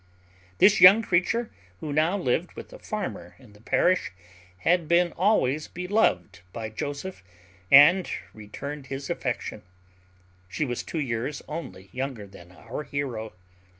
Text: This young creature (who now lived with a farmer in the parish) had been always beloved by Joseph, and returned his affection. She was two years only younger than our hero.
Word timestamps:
This 0.57 0.81
young 0.81 1.03
creature 1.03 1.51
(who 1.79 1.93
now 1.93 2.17
lived 2.17 2.53
with 2.53 2.73
a 2.73 2.79
farmer 2.79 3.35
in 3.37 3.53
the 3.53 3.61
parish) 3.61 4.11
had 4.61 4.87
been 4.87 5.11
always 5.11 5.67
beloved 5.67 6.39
by 6.51 6.69
Joseph, 6.71 7.23
and 7.71 8.09
returned 8.33 8.87
his 8.87 9.11
affection. 9.11 9.61
She 10.49 10.65
was 10.65 10.81
two 10.81 10.99
years 10.99 11.43
only 11.47 11.89
younger 11.93 12.25
than 12.25 12.51
our 12.51 12.81
hero. 12.81 13.33